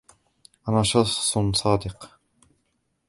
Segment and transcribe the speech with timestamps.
[0.69, 2.19] أنا شخص صادق.